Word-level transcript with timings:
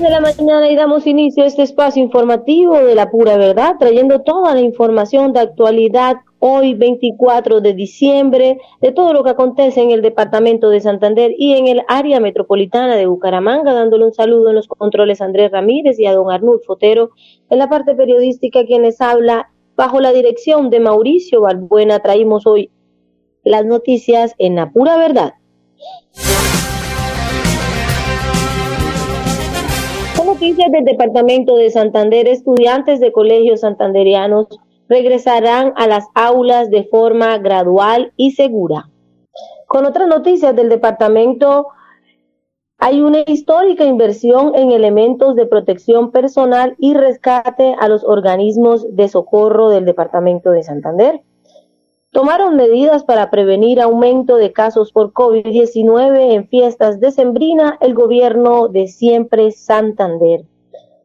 De 0.00 0.10
la 0.10 0.20
mañana 0.20 0.70
y 0.70 0.76
damos 0.76 1.08
inicio 1.08 1.42
a 1.42 1.46
este 1.46 1.62
espacio 1.62 2.00
informativo 2.00 2.78
de 2.78 2.94
la 2.94 3.10
pura 3.10 3.36
verdad, 3.36 3.76
trayendo 3.80 4.20
toda 4.20 4.54
la 4.54 4.60
información 4.60 5.32
de 5.32 5.40
actualidad 5.40 6.18
hoy 6.38 6.74
24 6.74 7.60
de 7.60 7.74
diciembre 7.74 8.58
de 8.80 8.92
todo 8.92 9.12
lo 9.12 9.24
que 9.24 9.30
acontece 9.30 9.82
en 9.82 9.90
el 9.90 10.00
departamento 10.00 10.70
de 10.70 10.80
Santander 10.80 11.32
y 11.36 11.54
en 11.54 11.66
el 11.66 11.82
área 11.88 12.20
metropolitana 12.20 12.94
de 12.94 13.06
Bucaramanga, 13.06 13.72
dándole 13.72 14.04
un 14.04 14.12
saludo 14.12 14.50
en 14.50 14.56
los 14.56 14.68
controles 14.68 15.20
a 15.20 15.24
Andrés 15.24 15.50
Ramírez 15.50 15.98
y 15.98 16.06
a 16.06 16.14
don 16.14 16.30
Arnulfo 16.30 16.64
Fotero 16.64 17.10
en 17.50 17.58
la 17.58 17.68
parte 17.68 17.96
periodística 17.96 18.64
quienes 18.66 19.00
habla 19.00 19.50
bajo 19.74 20.00
la 20.00 20.12
dirección 20.12 20.70
de 20.70 20.78
Mauricio 20.78 21.40
Balbuena 21.40 21.98
traímos 21.98 22.46
hoy 22.46 22.70
las 23.42 23.64
noticias 23.64 24.34
en 24.38 24.54
la 24.54 24.70
pura 24.70 24.96
verdad. 24.96 25.34
Noticias 30.48 30.72
del 30.72 30.84
Departamento 30.86 31.56
de 31.56 31.68
Santander, 31.68 32.26
estudiantes 32.26 33.00
de 33.00 33.12
colegios 33.12 33.60
santanderianos 33.60 34.46
regresarán 34.88 35.74
a 35.76 35.86
las 35.86 36.06
aulas 36.14 36.70
de 36.70 36.84
forma 36.84 37.36
gradual 37.36 38.14
y 38.16 38.30
segura. 38.30 38.88
Con 39.66 39.84
otras 39.84 40.08
noticias 40.08 40.56
del 40.56 40.70
departamento, 40.70 41.66
hay 42.78 43.02
una 43.02 43.24
histórica 43.26 43.84
inversión 43.84 44.54
en 44.54 44.72
elementos 44.72 45.36
de 45.36 45.44
protección 45.44 46.12
personal 46.12 46.76
y 46.78 46.94
rescate 46.94 47.76
a 47.78 47.86
los 47.86 48.02
organismos 48.02 48.96
de 48.96 49.08
socorro 49.08 49.68
del 49.68 49.84
departamento 49.84 50.50
de 50.50 50.62
Santander 50.62 51.20
tomaron 52.10 52.56
medidas 52.56 53.04
para 53.04 53.30
prevenir 53.30 53.80
aumento 53.80 54.36
de 54.36 54.52
casos 54.52 54.92
por 54.92 55.12
COVID-19 55.12 56.34
en 56.34 56.48
fiestas 56.48 57.00
de 57.00 57.10
Sembrina 57.10 57.78
el 57.80 57.94
gobierno 57.94 58.68
de 58.68 58.86
siempre 58.88 59.50
Santander. 59.52 60.44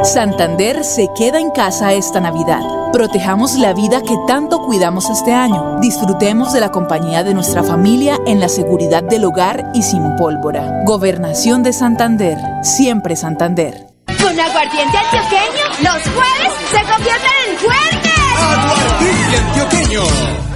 Santander 0.05 0.85
se 0.85 1.09
queda 1.17 1.41
en 1.41 1.51
casa 1.51 1.93
esta 1.93 2.21
Navidad. 2.21 2.61
Protejamos 2.93 3.55
la 3.55 3.73
vida 3.73 4.03
que 4.03 4.15
tanto 4.27 4.59
cuidamos 4.67 5.09
este 5.09 5.33
año. 5.33 5.79
Disfrutemos 5.81 6.53
de 6.53 6.61
la 6.61 6.71
compañía 6.71 7.23
de 7.23 7.33
nuestra 7.33 7.63
familia 7.63 8.19
en 8.27 8.41
la 8.41 8.49
seguridad 8.49 9.03
del 9.03 9.25
hogar 9.25 9.71
y 9.75 9.83
sin 9.83 10.17
pólvora. 10.17 10.83
Gobernación 10.85 11.63
de 11.63 11.73
Santander. 11.73 12.37
Siempre 12.63 13.17
Santander. 13.17 13.87
Con 14.07 14.39
aguardiente 14.39 14.99
antioqueño, 14.99 15.65
los 15.83 16.03
jueves 16.03 16.53
se 16.71 16.93
convierten 16.93 17.31
en 17.49 17.57
fuertes. 17.57 18.13
Aguardiente 18.39 19.37
antioqueño 19.37 20.50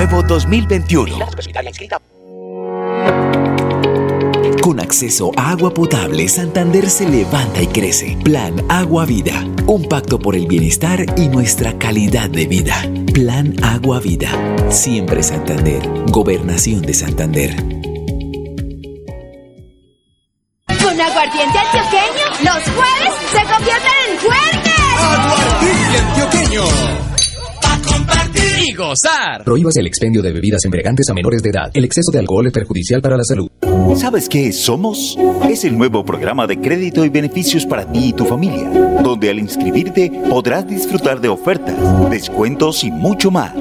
Nuevo 0.00 0.22
2021. 0.22 1.18
Con 4.62 4.80
acceso 4.80 5.30
a 5.36 5.50
agua 5.50 5.74
potable, 5.74 6.26
Santander 6.26 6.88
se 6.88 7.06
levanta 7.06 7.60
y 7.60 7.66
crece. 7.66 8.16
Plan 8.24 8.64
Agua 8.70 9.04
Vida 9.04 9.44
Un 9.66 9.86
pacto 9.90 10.18
por 10.18 10.36
el 10.36 10.46
bienestar 10.46 11.04
y 11.18 11.28
nuestra 11.28 11.76
calidad 11.76 12.30
de 12.30 12.46
vida. 12.46 12.82
Plan 13.12 13.54
Agua 13.62 14.00
Vida. 14.00 14.30
Siempre 14.70 15.22
Santander. 15.22 15.86
Gobernación 16.06 16.80
de 16.80 16.94
Santander. 16.94 17.54
Con 20.82 20.98
aguardiente 20.98 21.58
antioqueño, 21.58 22.24
los 22.42 22.69
gozar. 28.90 29.44
Prohíbas 29.44 29.76
el 29.76 29.86
expendio 29.86 30.20
de 30.20 30.32
bebidas 30.32 30.64
embriagantes 30.64 31.08
a 31.08 31.14
menores 31.14 31.44
de 31.44 31.50
edad. 31.50 31.70
El 31.74 31.84
exceso 31.84 32.10
de 32.10 32.18
alcohol 32.18 32.48
es 32.48 32.52
perjudicial 32.52 33.00
para 33.00 33.16
la 33.16 33.22
salud. 33.22 33.48
¿Sabes 33.96 34.28
qué 34.28 34.50
Somos? 34.52 35.16
Es 35.48 35.64
el 35.64 35.78
nuevo 35.78 36.04
programa 36.04 36.48
de 36.48 36.60
crédito 36.60 37.04
y 37.04 37.08
beneficios 37.08 37.64
para 37.66 37.84
ti 37.90 38.08
y 38.08 38.12
tu 38.12 38.24
familia, 38.24 38.68
donde 39.02 39.30
al 39.30 39.38
inscribirte 39.38 40.10
podrás 40.28 40.66
disfrutar 40.66 41.20
de 41.20 41.28
ofertas, 41.28 41.76
descuentos 42.10 42.82
y 42.82 42.90
mucho 42.90 43.30
más. 43.30 43.54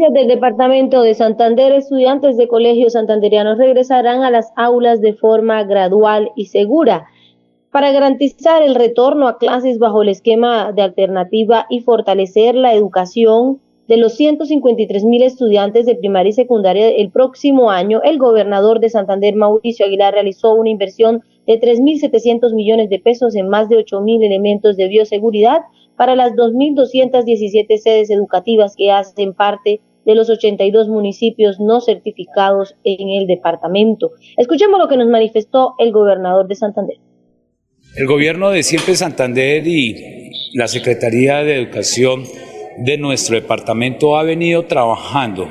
Noticias 0.00 0.14
del 0.14 0.34
Departamento 0.34 1.02
de 1.02 1.12
Santander, 1.12 1.72
estudiantes 1.72 2.38
de 2.38 2.48
colegios 2.48 2.94
santanderianos 2.94 3.58
regresarán 3.58 4.22
a 4.22 4.30
las 4.30 4.50
aulas 4.56 5.02
de 5.02 5.12
forma 5.12 5.62
gradual 5.64 6.30
y 6.36 6.46
segura 6.46 7.06
para 7.70 7.92
garantizar 7.92 8.62
el 8.62 8.76
retorno 8.76 9.28
a 9.28 9.36
clases 9.36 9.78
bajo 9.78 10.00
el 10.00 10.08
esquema 10.08 10.72
de 10.72 10.80
alternativa 10.80 11.66
y 11.68 11.80
fortalecer 11.80 12.54
la 12.54 12.72
educación 12.72 13.60
de 13.88 13.98
los 13.98 14.14
153 14.14 15.04
mil 15.04 15.22
estudiantes 15.22 15.84
de 15.84 15.96
primaria 15.96 16.30
y 16.30 16.32
secundaria 16.32 16.88
el 16.88 17.10
próximo 17.10 17.70
año, 17.70 18.00
el 18.02 18.16
gobernador 18.16 18.80
de 18.80 18.88
Santander, 18.88 19.34
Mauricio 19.34 19.84
Aguilar, 19.84 20.14
realizó 20.14 20.54
una 20.54 20.70
inversión 20.70 21.22
de 21.46 21.60
3.700 21.60 22.54
millones 22.54 22.88
de 22.88 23.00
pesos 23.00 23.36
en 23.36 23.48
más 23.48 23.68
de 23.68 23.76
8.000 23.76 24.24
elementos 24.24 24.78
de 24.78 24.88
bioseguridad 24.88 25.60
para 25.96 26.16
las 26.16 26.32
2.217 26.32 27.76
sedes 27.76 28.08
educativas 28.08 28.74
que 28.76 28.90
hacen 28.90 29.34
parte 29.34 29.82
de 30.04 30.14
los 30.14 30.30
82 30.30 30.88
municipios 30.88 31.60
no 31.60 31.80
certificados 31.80 32.74
en 32.84 33.10
el 33.10 33.26
departamento. 33.26 34.12
Escuchemos 34.36 34.78
lo 34.78 34.88
que 34.88 34.96
nos 34.96 35.08
manifestó 35.08 35.74
el 35.78 35.92
gobernador 35.92 36.48
de 36.48 36.54
Santander. 36.54 36.96
El 37.96 38.06
gobierno 38.06 38.50
de 38.50 38.62
Siempre 38.62 38.94
Santander 38.94 39.66
y 39.66 40.30
la 40.54 40.68
Secretaría 40.68 41.42
de 41.42 41.56
Educación 41.56 42.24
de 42.78 42.98
nuestro 42.98 43.34
departamento 43.34 44.16
ha 44.16 44.22
venido 44.22 44.64
trabajando 44.66 45.48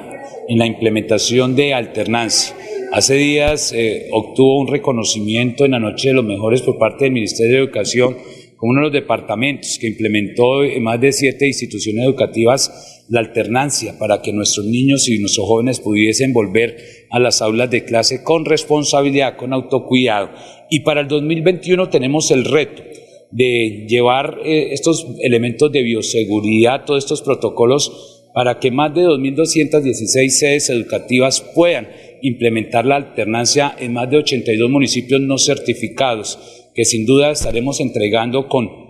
en 0.47 0.57
la 0.57 0.65
implementación 0.65 1.55
de 1.55 1.73
alternancia. 1.73 2.55
Hace 2.91 3.15
días 3.15 3.71
eh, 3.71 4.07
obtuvo 4.11 4.59
un 4.59 4.67
reconocimiento 4.67 5.63
en 5.65 5.71
la 5.71 5.79
Noche 5.79 6.09
de 6.09 6.15
los 6.15 6.25
Mejores 6.25 6.61
por 6.61 6.79
parte 6.79 7.05
del 7.05 7.13
Ministerio 7.13 7.57
de 7.57 7.63
Educación 7.63 8.17
como 8.59 8.71
uno 8.71 8.81
de 8.81 8.85
los 8.87 8.93
departamentos 8.93 9.77
que 9.79 9.87
implementó 9.87 10.63
en 10.63 10.83
más 10.83 10.99
de 10.99 11.11
siete 11.11 11.47
instituciones 11.47 12.03
educativas 12.03 12.98
la 13.09 13.19
alternancia 13.19 13.97
para 13.97 14.21
que 14.21 14.31
nuestros 14.31 14.65
niños 14.65 15.09
y 15.09 15.19
nuestros 15.19 15.47
jóvenes 15.47 15.79
pudiesen 15.79 16.31
volver 16.31 16.77
a 17.09 17.19
las 17.19 17.41
aulas 17.41 17.69
de 17.69 17.83
clase 17.83 18.23
con 18.23 18.45
responsabilidad, 18.45 19.35
con 19.35 19.51
autocuidado. 19.51 20.29
Y 20.69 20.81
para 20.81 21.01
el 21.01 21.07
2021 21.07 21.89
tenemos 21.89 22.31
el 22.31 22.45
reto 22.45 22.83
de 23.31 23.85
llevar 23.87 24.39
eh, 24.45 24.69
estos 24.71 25.07
elementos 25.21 25.71
de 25.71 25.83
bioseguridad, 25.83 26.85
todos 26.85 27.03
estos 27.03 27.21
protocolos, 27.21 28.31
para 28.33 28.59
que 28.59 28.71
más 28.71 28.93
de 28.93 29.01
2.216 29.01 30.29
sedes 30.29 30.69
educativas 30.69 31.41
puedan 31.55 31.89
implementar 32.21 32.85
la 32.85 32.95
alternancia 32.95 33.75
en 33.79 33.93
más 33.93 34.09
de 34.09 34.17
82 34.17 34.69
municipios 34.69 35.21
no 35.21 35.37
certificados 35.37 36.37
que 36.75 36.85
sin 36.85 37.05
duda 37.05 37.31
estaremos 37.31 37.79
entregando 37.79 38.47
con 38.47 38.88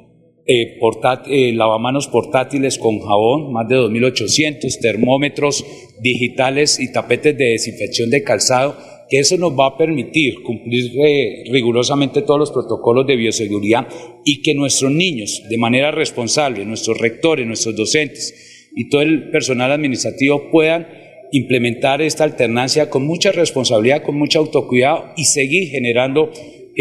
eh, 0.51 0.80
eh, 1.28 1.54
lavamanos 1.54 2.07
portátiles 2.07 2.80
con 2.80 3.00
jabón, 3.01 3.54
más 3.54 3.68
de 3.68 3.75
2.800, 3.75 4.80
termómetros 4.81 5.63
digitales 6.01 6.80
y 6.80 6.92
tapetes 6.92 7.38
de 7.38 7.51
desinfección 7.51 8.10
de 8.10 8.24
calzado, 8.24 8.75
que 9.07 9.19
eso 9.19 9.38
nos 9.38 9.51
va 9.51 9.68
a 9.68 9.78
permitir 9.78 10.42
cumplir 10.42 10.92
eh, 11.06 11.44
rigurosamente 11.51 12.24
todos 12.24 12.40
los 12.40 12.51
protocolos 12.51 13.06
de 13.06 13.16
bioseguridad 13.16 13.88
y 14.25 14.42
que 14.42 14.56
nuestros 14.56 14.92
niños, 14.92 15.44
de 15.48 15.57
manera 15.60 15.92
responsable, 15.92 16.66
nuestros 16.66 16.98
rectores, 16.98 17.46
nuestros 17.46 17.75
docentes 17.75 18.69
y 18.75 18.90
todo 18.90 19.04
el 19.04 19.30
personal 19.30 19.72
administrativo 19.72 20.50
puedan 20.50 20.88
implementar 21.31 22.01
esta 22.01 22.24
alternancia 22.24 22.90
con 22.90 23.06
mucha 23.06 23.31
responsabilidad, 23.31 24.01
con 24.01 24.18
mucho 24.18 24.40
autocuidado 24.40 25.13
y 25.16 25.25
seguir 25.25 25.69
generando 25.69 26.31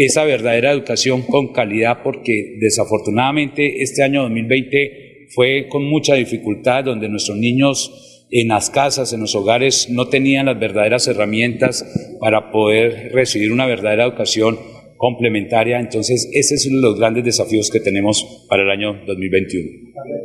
esa 0.05 0.23
verdadera 0.23 0.71
educación 0.71 1.23
con 1.23 1.51
calidad 1.51 2.03
porque 2.03 2.55
desafortunadamente 2.61 3.81
este 3.81 4.01
año 4.01 4.21
2020 4.21 5.27
fue 5.35 5.67
con 5.67 5.83
mucha 5.83 6.15
dificultad 6.15 6.85
donde 6.85 7.09
nuestros 7.09 7.37
niños 7.37 8.25
en 8.31 8.47
las 8.47 8.69
casas, 8.69 9.11
en 9.11 9.19
los 9.19 9.35
hogares, 9.35 9.89
no 9.89 10.07
tenían 10.07 10.45
las 10.45 10.57
verdaderas 10.57 11.05
herramientas 11.07 11.85
para 12.21 12.49
poder 12.49 13.11
recibir 13.11 13.51
una 13.51 13.65
verdadera 13.65 14.05
educación 14.05 14.57
complementaria. 14.95 15.79
Entonces, 15.79 16.29
ese 16.31 16.55
es 16.55 16.65
uno 16.67 16.77
de 16.77 16.81
los 16.83 16.99
grandes 16.99 17.25
desafíos 17.25 17.69
que 17.69 17.81
tenemos 17.81 18.45
para 18.47 18.63
el 18.63 18.69
año 18.69 19.01
2021. 19.05 19.69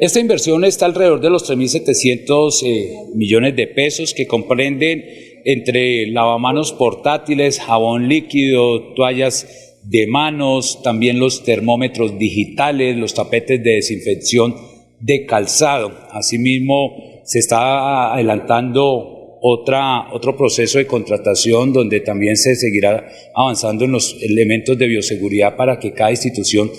Esta 0.00 0.20
inversión 0.20 0.64
está 0.64 0.86
alrededor 0.86 1.20
de 1.20 1.30
los 1.30 1.50
3.700 1.50 2.62
eh, 2.64 2.94
millones 3.16 3.56
de 3.56 3.66
pesos 3.66 4.14
que 4.14 4.26
comprenden 4.26 5.04
entre 5.44 6.06
lavamanos 6.06 6.72
portátiles, 6.72 7.60
jabón 7.60 8.08
líquido, 8.08 8.94
toallas 8.94 9.80
de 9.84 10.06
manos, 10.06 10.82
también 10.82 11.18
los 11.18 11.44
termómetros 11.44 12.18
digitales, 12.18 12.96
los 12.96 13.14
tapetes 13.14 13.62
de 13.62 13.72
desinfección 13.72 14.54
de 15.00 15.26
calzado. 15.26 15.92
Asimismo, 16.10 17.20
se 17.24 17.38
está 17.38 18.14
adelantando 18.14 19.38
otra, 19.42 20.12
otro 20.12 20.36
proceso 20.36 20.78
de 20.78 20.86
contratación 20.86 21.72
donde 21.74 22.00
también 22.00 22.36
se 22.36 22.56
seguirá 22.56 23.06
avanzando 23.34 23.84
en 23.84 23.92
los 23.92 24.16
elementos 24.22 24.78
de 24.78 24.86
bioseguridad 24.86 25.56
para 25.56 25.78
que 25.78 25.92
cada 25.92 26.10
institución 26.10 26.70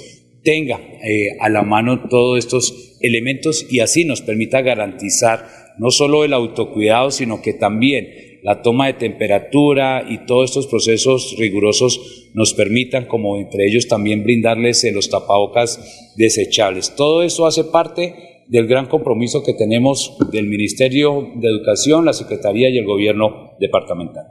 tenga 0.44 0.80
eh, 1.04 1.38
a 1.40 1.50
la 1.50 1.62
mano 1.62 2.08
todos 2.10 2.40
estos 2.40 2.98
elementos 3.02 3.68
y 3.70 3.82
así 3.82 4.06
nos 4.06 4.22
permita 4.22 4.62
garantizar 4.62 5.48
no 5.78 5.92
solo 5.92 6.24
el 6.24 6.34
autocuidado, 6.34 7.12
sino 7.12 7.42
que 7.42 7.54
también 7.54 8.08
la 8.46 8.62
toma 8.62 8.86
de 8.86 8.94
temperatura 8.94 10.06
y 10.08 10.28
todos 10.28 10.52
estos 10.52 10.68
procesos 10.68 11.36
rigurosos 11.40 12.30
nos 12.36 12.54
permitan, 12.54 13.08
como 13.08 13.38
entre 13.38 13.66
ellos 13.66 13.88
también 13.88 14.24
brindarles 14.24 14.86
los 14.94 15.10
tapabocas 15.10 16.14
desechables. 16.16 16.96
Todo 16.96 17.24
eso 17.24 17.48
hace 17.48 17.64
parte 17.64 18.44
del 18.48 18.68
gran 18.68 18.86
compromiso 18.86 19.42
que 19.44 19.56
tenemos 19.56 20.16
del 20.32 20.46
Ministerio 20.46 21.28
de 21.38 21.48
Educación, 21.48 22.06
la 22.06 22.14
Secretaría 22.14 22.70
y 22.70 22.78
el 22.78 22.86
Gobierno 22.86 23.54
departamental. 23.60 24.28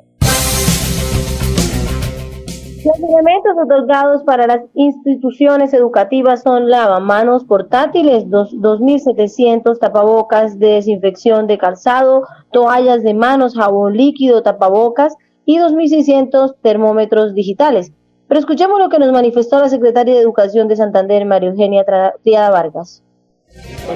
Los 2.84 2.98
elementos 2.98 3.56
otorgados 3.56 4.24
para 4.24 4.46
las 4.46 4.60
instituciones 4.74 5.72
educativas 5.72 6.42
son 6.42 6.68
lavamanos 6.68 7.44
portátiles, 7.44 8.26
2.700 8.26 9.78
tapabocas 9.78 10.58
de 10.58 10.66
desinfección 10.74 11.46
de 11.46 11.56
calzado, 11.56 12.26
toallas 12.52 13.02
de 13.02 13.14
manos, 13.14 13.54
jabón 13.54 13.96
líquido, 13.96 14.42
tapabocas 14.42 15.14
y 15.46 15.58
2.600 15.58 16.56
termómetros 16.60 17.32
digitales. 17.32 17.90
Pero 18.28 18.38
escuchemos 18.38 18.78
lo 18.78 18.90
que 18.90 18.98
nos 18.98 19.12
manifestó 19.12 19.60
la 19.60 19.70
secretaria 19.70 20.12
de 20.12 20.20
Educación 20.20 20.68
de 20.68 20.76
Santander, 20.76 21.24
María 21.24 21.48
Eugenia 21.48 21.86
Triada 22.22 22.50
Vargas. 22.50 23.02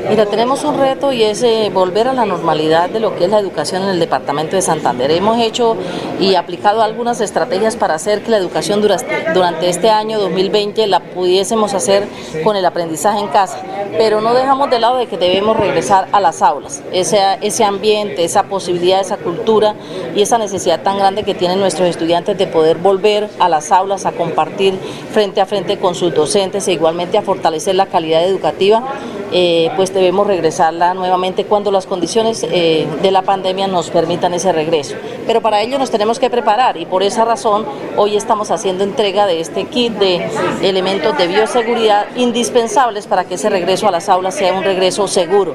Mira, 0.09 0.27
tenemos 0.27 0.65
un 0.65 0.79
reto 0.79 1.13
y 1.13 1.23
es 1.23 1.43
eh, 1.43 1.71
volver 1.73 2.09
a 2.09 2.13
la 2.13 2.25
normalidad 2.25 2.91
de 2.91 3.01
lo 3.01 3.17
que 3.17 3.25
es 3.25 3.31
la 3.31 3.39
educación 3.39 3.83
en 3.83 3.89
el 3.89 3.99
departamento 3.99 4.55
de 4.55 4.63
Santander. 4.63 5.11
Hemos 5.11 5.39
hecho 5.39 5.77
y 6.21 6.35
aplicado 6.35 6.83
algunas 6.83 7.21
estrategias 7.21 7.77
para 7.77 7.95
hacer 7.95 8.23
que 8.23 8.31
la 8.31 8.37
educación 8.37 8.81
durante, 8.81 9.69
este 9.69 9.91
año 9.91 10.19
2020 10.21 10.87
la 10.87 11.01
pudiésemos 11.01 11.75
hacer 11.75 12.07
con 12.45 12.57
el 12.57 12.65
aprendizaje 12.65 13.19
en 13.19 13.29
casa. 13.29 13.63
pero 13.97 14.21
no 14.21 14.35
dejamos 14.35 14.71
de 14.71 14.79
lado 14.79 14.99
de 14.99 15.07
que 15.07 15.17
debemos 15.17 15.57
regresar 15.57 16.09
a 16.13 16.21
las 16.21 16.43
aulas, 16.43 16.83
ese, 16.93 17.19
ese 17.41 17.65
ambiente, 17.65 18.23
esa 18.23 18.45
posibilidad, 18.45 19.01
esa 19.01 19.17
cultura 19.17 19.75
y 20.15 20.21
esa 20.21 20.37
necesidad 20.39 20.83
tan 20.83 20.99
grande 20.99 21.23
que 21.23 21.35
tienen 21.35 21.59
nuestros 21.59 21.89
estudiantes 21.89 22.37
de 22.37 22.47
poder 22.47 22.77
volver 22.77 23.29
a 23.39 23.49
las 23.49 23.73
aulas, 23.73 24.05
a 24.05 24.13
compartir 24.13 24.79
frente 25.13 25.41
a 25.41 25.47
frente 25.47 25.79
con 25.79 25.95
sus 25.95 26.15
docentes 26.15 26.69
e 26.69 26.73
igualmente 26.73 27.17
a 27.17 27.23
fortalecer 27.23 27.75
la 27.75 27.87
calidad 27.87 28.23
educativa, 28.23 28.85
eh, 29.33 29.71
pues 29.77 29.93
debemos 29.93 30.27
regresarla 30.27 30.95
nuevamente 30.95 31.45
cuando 31.45 31.71
las 31.71 31.87
condiciones 31.87 32.47
eh, 32.51 32.87
de 33.03 33.11
la 33.11 33.23
pandemia 33.23 33.67
nos 33.67 33.91
permitan 33.91 34.35
ese 34.35 34.53
regreso. 34.53 34.97
Pero 35.29 35.43
para 35.43 35.61
ello 35.61 35.79
nos 35.79 35.91
tenemos 35.91 36.19
que 36.19 36.31
preparar 36.31 36.79
y 36.79 36.87
por 36.87 37.03
esa 37.03 37.23
razón 37.23 37.67
hoy 37.99 38.17
estamos 38.17 38.51
haciendo 38.51 38.83
entrega 38.83 39.27
de 39.27 39.41
este 39.41 39.67
kit 39.67 39.93
de 39.93 40.27
elementos 40.63 41.19
de 41.19 41.27
bioseguridad 41.27 42.07
indispensables 42.17 43.07
para 43.07 43.25
que 43.25 43.35
ese 43.35 43.51
regreso 43.51 43.87
a 43.87 43.91
las 43.91 44.09
aulas 44.09 44.35
sea 44.35 44.55
un 44.55 44.65
regreso 44.65 45.07
seguro. 45.07 45.55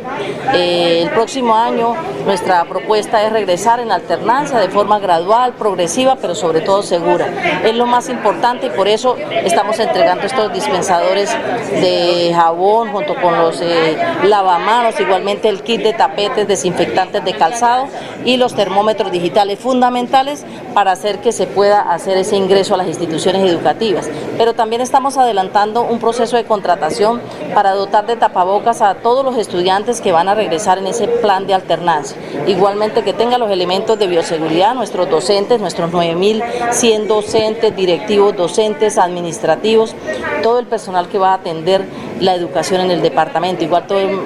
Eh, 0.53 1.01
el 1.01 1.10
próximo 1.10 1.56
año 1.56 1.96
nuestra 2.24 2.63
propuesta 2.65 3.25
es 3.25 3.34
regresar 3.34 3.80
en 3.80 3.92
alternancia 3.92 4.60
de 4.60 4.70
forma 4.70 5.00
gradual, 5.00 5.53
progresiva, 5.53 6.18
pero 6.18 6.36
sobre 6.36 6.62
todo 6.62 6.84
segura. 6.84 7.27
Es 7.65 7.74
lo 7.74 7.88
más 7.88 8.10
importante 8.10 8.68
y 8.68 8.70
por 8.70 8.88
eso 8.88 9.18
estamos 9.44 9.80
entregando 9.80 10.27
estos 10.27 10.53
dispensadores 10.53 11.36
de 11.72 12.32
jabón 12.36 12.92
junto 12.92 13.15
con 13.15 13.39
los 13.39 13.60
eh, 13.60 13.98
lavamanos, 14.24 15.00
igualmente 15.00 15.50
el 15.50 15.63
kit 15.63 15.82
de 15.82 15.94
tapetes, 15.94 16.48
desinfectantes 16.48 17.25
de 17.25 17.34
calzado 17.34 17.88
y 18.24 18.38
los 18.38 18.53
termómetros 18.53 19.12
digitales 19.12 19.62
fundamentales 19.63 20.46
para 20.74 20.91
hacer 20.91 21.20
que 21.20 21.32
se 21.32 21.48
pueda 21.48 21.82
hacer 21.82 22.17
ese 22.17 22.36
ingreso 22.36 22.75
a 22.75 22.77
las 22.77 22.88
instituciones 22.88 23.50
educativas. 23.50 24.10
Pero 24.38 24.53
también 24.53 24.82
estamos 24.82 25.17
adelantando 25.17 25.84
un 25.84 26.00
proceso 26.00 26.36
de 26.36 26.43
contratación 26.43 27.22
para 27.53 27.72
dotar 27.72 28.05
de 28.05 28.15
tapabocas 28.15 28.82
a 28.82 28.96
todos 28.96 29.24
los 29.24 29.38
estudiantes 29.38 30.01
que 30.01 30.12
van 30.12 30.27
a 30.27 30.36
regresar 30.36 30.77
en 30.77 30.88
ese 30.88 31.08
plan 31.08 31.48
de 31.48 31.53
alternancia. 31.53 32.17
Igualmente 32.46 33.03
que 33.03 33.13
tenga 33.13 33.38
los 33.38 33.50
elementos 33.50 33.98
de 33.98 34.08
bioseguridad, 34.08 34.75
nuestros 34.75 35.10
docentes, 35.10 35.62
nuestros 35.62 35.91
9.100 35.91 37.08
docentes, 37.08 37.75
directivos, 37.75 38.36
docentes, 38.36 38.98
administrativos, 38.98 39.96
todo 40.41 40.60
el 40.60 40.65
personal 40.65 41.08
que 41.08 41.17
va 41.17 41.32
a 41.32 41.36
atender 41.36 41.86
la 42.20 42.36
educación 42.36 42.82
en 42.82 42.91
el 42.91 43.01
departamento, 43.01 43.63
igual 43.63 43.84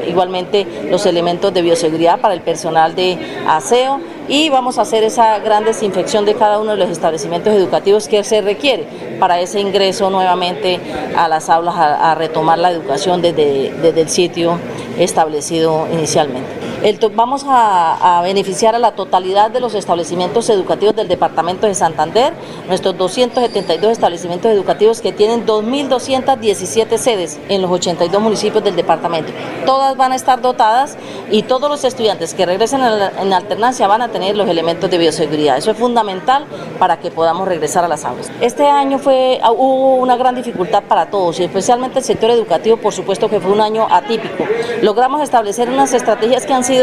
igualmente 0.07 0.67
los 0.89 1.05
elementos 1.05 1.53
de 1.53 1.61
bioseguridad 1.61 2.19
para 2.19 2.33
el 2.33 2.41
personal 2.41 2.95
de 2.95 3.17
aseo 3.47 3.99
y 4.27 4.49
vamos 4.49 4.77
a 4.77 4.81
hacer 4.81 5.03
esa 5.03 5.39
gran 5.39 5.63
desinfección 5.63 6.25
de 6.25 6.35
cada 6.35 6.59
uno 6.59 6.71
de 6.71 6.77
los 6.77 6.89
establecimientos 6.89 7.53
educativos 7.53 8.07
que 8.07 8.23
se 8.23 8.41
requiere 8.41 8.85
para 9.19 9.39
ese 9.39 9.59
ingreso 9.59 10.09
nuevamente 10.09 10.79
a 11.15 11.27
las 11.27 11.49
aulas 11.49 11.75
a, 11.77 12.15
retomar 12.15 12.59
la 12.59 12.71
educación 12.71 13.21
desde, 13.21 13.73
desde 13.81 14.01
el 14.01 14.09
sitio 14.09 14.59
establecido 14.97 15.87
inicialmente 15.91 16.66
vamos 17.13 17.43
a, 17.47 18.21
beneficiar 18.23 18.75
a 18.75 18.79
la 18.79 18.91
totalidad 18.91 19.51
de 19.51 19.59
los 19.59 19.75
establecimientos 19.75 20.49
educativos 20.49 20.95
del 20.95 21.07
departamento 21.07 21.67
de 21.67 21.75
Santander, 21.75 22.33
nuestros 22.67 22.97
272 22.97 23.91
establecimientos 23.91 24.51
educativos 24.51 25.01
que 25.01 25.11
tienen 25.11 25.45
2.217 25.45 26.97
sedes 26.97 27.39
en 27.49 27.61
los 27.61 27.71
82 27.71 28.21
municipios 28.21 28.63
del 28.63 28.75
departamento. 28.75 29.31
Todas 29.65 29.97
van 29.97 30.13
a 30.13 30.15
estar 30.15 30.41
dotadas 30.41 30.97
y 31.29 31.43
todos 31.43 31.69
los 31.69 31.83
estudiantes 31.83 32.33
que 32.33 32.45
regresen 32.45 32.81
en 32.81 33.33
alternancia 33.33 33.87
van 33.87 34.01
a 34.01 34.09
tener 34.09 34.35
los 34.35 34.47
elementos 34.47 34.89
de 34.89 34.97
bioseguridad. 34.97 35.57
Eso 35.57 35.71
es 35.71 35.77
fundamental 35.77 36.45
para 36.79 36.99
que 36.99 37.11
podamos 37.11 37.47
regresar 37.47 37.83
a 37.83 37.87
las 37.87 38.05
aulas. 38.05 38.31
Este 38.39 38.65
año 38.67 38.97
fue, 38.99 39.39
ah, 39.43 39.51
hubo 39.51 39.95
una 39.95 40.15
gran 40.15 40.35
dificultad 40.35 40.83
para 40.83 41.09
todos 41.09 41.39
y 41.39 41.43
especialmente 41.43 41.99
el 41.99 42.05
sector 42.05 42.29
educativo, 42.31 42.77
por 42.77 42.93
supuesto 42.93 43.29
que 43.29 43.39
fue 43.39 43.51
un 43.51 43.61
año 43.61 43.87
atípico. 43.89 44.45
Logramos 44.81 45.21
establecer 45.21 45.69
unas 45.69 45.93
estrategias 45.93 46.45
que 46.45 46.53
han 46.53 46.63
sido 46.63 46.76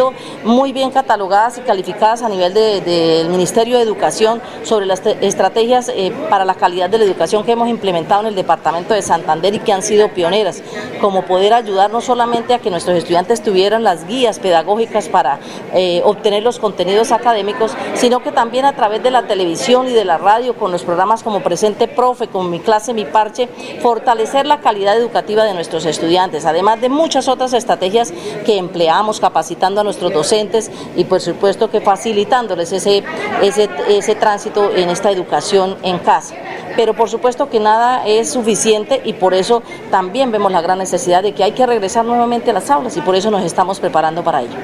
muy 0.45 0.73
bien 0.73 0.91
catalogadas 0.91 1.59
y 1.59 1.61
calificadas 1.63 2.23
a 2.23 2.29
nivel 2.29 2.55
del 2.55 3.29
Ministerio 3.29 3.77
de 3.77 3.83
Educación 3.83 4.41
sobre 4.63 4.87
las 4.87 5.03
estrategias 5.21 5.91
eh, 5.95 6.13
para 6.29 6.45
la 6.45 6.55
calidad 6.55 6.91
de 6.91 6.99
la 6.99 7.05
educación 7.05 7.45
que 7.45 7.53
hemos 7.53 7.69
implementado 7.69 8.23
en 8.23 8.29
el 8.29 8.35
Departamento 8.35 8.95
de 8.95 9.03
Santander 9.03 9.55
y 9.55 9.59
que 9.59 9.73
han 9.73 9.83
sido 9.83 10.09
pioneras, 10.09 10.63
como 11.01 11.23
poder 11.23 11.53
ayudar 11.55 11.91
no 11.91 12.01
solamente 12.01 12.55
a 12.55 12.59
que 12.59 12.71
nuestros 12.71 12.97
estudiantes 12.97 13.43
tuvieran 13.43 13.85
las 13.85 14.07
guías 14.07 14.39
pedagógicas 14.39 15.09
para 15.09 15.39
eh, 15.73 16.03
obtener 16.05 16.43
los 16.43 16.59
contenidos 16.59 17.13
académicos, 17.13 17.77
sino 17.95 18.21
que 18.21 18.33
también 18.33 18.65
a 18.65 18.75
través 18.75 19.03
de 19.03 19.11
la 19.11 19.27
televisión 19.27 19.89
y 19.89 19.93
de 19.93 20.05
la 20.05 20.19
radio, 20.19 20.55
con 20.55 20.73
los 20.73 20.83
programas 20.83 21.23
como 21.23 21.41
Presente 21.41 21.89
Profe, 21.89 22.29
con 22.29 22.51
Mi 22.51 22.61
Clase, 22.61 22.95
Mi 22.95 23.05
Parche, 23.05 23.49
fortalecer 23.81 24.47
la 24.47 24.61
calidad 24.61 24.97
educativa 24.97 25.45
de 25.45 25.55
nuestros 25.55 25.87
estudiantes, 25.87 26.45
además 26.45 26.81
de 26.81 26.89
muchas 26.89 27.29
otras 27.29 27.53
estrategias 27.53 28.13
que 28.45 28.59
empleamos 28.59 29.21
capacitando 29.21 29.74
a 29.81 29.85
nuestros 29.85 30.13
docentes 30.13 30.71
y 30.97 31.05
por 31.05 31.21
supuesto 31.21 31.71
que 31.71 31.81
facilitándoles 31.81 32.73
ese, 32.73 33.03
ese, 33.43 33.69
ese 33.89 34.15
tránsito 34.15 34.75
en 34.75 34.91
esta 34.91 35.11
educación 35.11 35.77
en 35.83 35.99
casa. 35.99 36.35
Pero 36.77 36.95
por 36.95 37.09
supuesto 37.09 37.49
que 37.49 37.61
nada 37.61 38.07
es 38.07 38.31
suficiente 38.31 39.01
y 39.05 39.13
por 39.15 39.35
eso 39.35 39.63
también 39.91 40.33
vemos 40.33 40.51
la 40.51 40.61
gran 40.61 40.79
necesidad 40.79 41.23
de 41.23 41.33
que 41.33 41.45
hay 41.45 41.53
que 41.53 41.67
regresar 41.67 42.05
nuevamente 42.05 42.51
a 42.51 42.55
las 42.55 42.71
aulas 42.71 42.97
y 42.97 43.01
por 43.01 43.15
eso 43.15 43.31
nos 43.31 43.45
estamos 43.45 43.81
preparando 43.81 44.25
para 44.25 44.43
ello. 44.43 44.57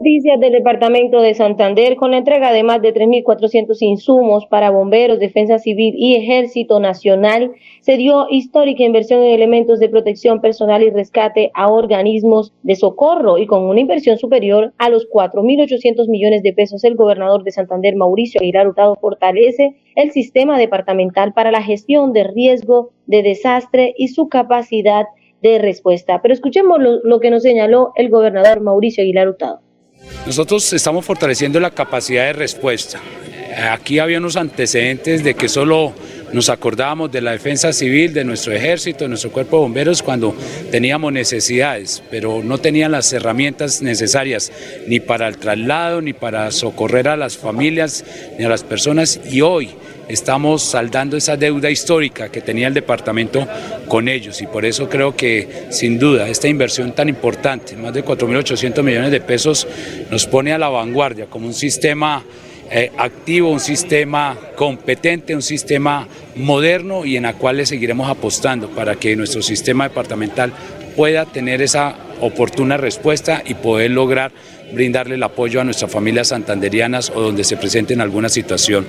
Noticias 0.00 0.40
del 0.40 0.52
Departamento 0.52 1.20
de 1.20 1.34
Santander 1.34 1.94
con 1.96 2.12
la 2.12 2.16
entrega 2.16 2.52
de 2.52 2.62
más 2.62 2.80
de 2.80 2.94
3.400 2.94 3.76
insumos 3.82 4.46
para 4.46 4.70
bomberos, 4.70 5.18
defensa 5.18 5.58
civil 5.58 5.92
y 5.94 6.16
ejército 6.16 6.80
nacional. 6.80 7.52
Se 7.82 7.98
dio 7.98 8.26
histórica 8.30 8.82
inversión 8.82 9.20
en 9.22 9.34
elementos 9.34 9.78
de 9.78 9.90
protección 9.90 10.40
personal 10.40 10.82
y 10.82 10.88
rescate 10.88 11.50
a 11.52 11.70
organismos 11.70 12.54
de 12.62 12.76
socorro 12.76 13.36
y 13.36 13.46
con 13.46 13.64
una 13.64 13.80
inversión 13.80 14.16
superior 14.16 14.72
a 14.78 14.88
los 14.88 15.06
4.800 15.06 16.08
millones 16.08 16.42
de 16.42 16.54
pesos. 16.54 16.82
El 16.82 16.94
gobernador 16.94 17.44
de 17.44 17.50
Santander, 17.50 17.94
Mauricio 17.94 18.40
Aguilar 18.40 18.68
Hurtado, 18.68 18.96
fortalece 19.02 19.76
el 19.96 20.12
sistema 20.12 20.58
departamental 20.58 21.34
para 21.34 21.50
la 21.50 21.62
gestión 21.62 22.14
de 22.14 22.24
riesgo 22.24 22.92
de 23.04 23.22
desastre 23.22 23.92
y 23.98 24.08
su 24.08 24.30
capacidad 24.30 25.04
de 25.42 25.58
respuesta. 25.58 26.22
Pero 26.22 26.32
escuchemos 26.32 26.80
lo, 26.80 27.02
lo 27.02 27.20
que 27.20 27.28
nos 27.28 27.42
señaló 27.42 27.92
el 27.96 28.08
gobernador 28.08 28.62
Mauricio 28.62 29.02
Aguilar 29.02 29.28
Hurtado. 29.28 29.60
Nosotros 30.26 30.72
estamos 30.72 31.04
fortaleciendo 31.04 31.60
la 31.60 31.70
capacidad 31.70 32.24
de 32.24 32.32
respuesta. 32.32 33.00
Aquí 33.70 33.98
había 33.98 34.18
unos 34.18 34.36
antecedentes 34.36 35.24
de 35.24 35.34
que 35.34 35.48
solo 35.48 35.92
nos 36.32 36.48
acordábamos 36.48 37.10
de 37.10 37.20
la 37.20 37.32
defensa 37.32 37.72
civil, 37.72 38.14
de 38.14 38.24
nuestro 38.24 38.52
ejército, 38.52 39.04
de 39.04 39.08
nuestro 39.08 39.32
cuerpo 39.32 39.56
de 39.56 39.62
bomberos 39.62 40.02
cuando 40.02 40.34
teníamos 40.70 41.12
necesidades, 41.12 42.02
pero 42.10 42.42
no 42.44 42.58
tenían 42.58 42.92
las 42.92 43.12
herramientas 43.12 43.82
necesarias 43.82 44.52
ni 44.86 45.00
para 45.00 45.26
el 45.26 45.38
traslado, 45.38 46.00
ni 46.00 46.12
para 46.12 46.50
socorrer 46.52 47.08
a 47.08 47.16
las 47.16 47.36
familias, 47.36 48.04
ni 48.38 48.44
a 48.44 48.48
las 48.48 48.62
personas. 48.62 49.20
Y 49.28 49.40
hoy 49.40 49.70
estamos 50.10 50.62
saldando 50.62 51.16
esa 51.16 51.36
deuda 51.36 51.70
histórica 51.70 52.28
que 52.28 52.40
tenía 52.40 52.68
el 52.68 52.74
departamento 52.74 53.46
con 53.88 54.08
ellos. 54.08 54.42
Y 54.42 54.46
por 54.46 54.64
eso 54.64 54.88
creo 54.88 55.16
que 55.16 55.66
sin 55.70 55.98
duda 55.98 56.28
esta 56.28 56.48
inversión 56.48 56.92
tan 56.92 57.08
importante, 57.08 57.76
más 57.76 57.94
de 57.94 58.04
4.800 58.04 58.82
millones 58.82 59.10
de 59.10 59.20
pesos, 59.20 59.66
nos 60.10 60.26
pone 60.26 60.52
a 60.52 60.58
la 60.58 60.68
vanguardia 60.68 61.26
como 61.26 61.46
un 61.46 61.54
sistema 61.54 62.24
eh, 62.72 62.92
activo, 62.98 63.50
un 63.50 63.58
sistema 63.58 64.38
competente, 64.54 65.34
un 65.34 65.42
sistema 65.42 66.06
moderno 66.36 67.04
y 67.04 67.16
en 67.16 67.24
la 67.24 67.34
cual 67.34 67.56
le 67.56 67.66
seguiremos 67.66 68.08
apostando 68.08 68.70
para 68.70 68.94
que 68.94 69.16
nuestro 69.16 69.42
sistema 69.42 69.88
departamental 69.88 70.52
pueda 70.96 71.26
tener 71.26 71.62
esa 71.62 71.96
oportuna 72.20 72.76
respuesta 72.76 73.42
y 73.44 73.54
poder 73.54 73.90
lograr 73.90 74.32
brindarle 74.72 75.16
el 75.16 75.22
apoyo 75.22 75.60
a 75.60 75.64
nuestras 75.64 75.90
familias 75.90 76.28
santanderianas 76.28 77.10
o 77.10 77.20
donde 77.20 77.44
se 77.44 77.56
presenten 77.56 78.00
alguna 78.00 78.28
situación 78.28 78.86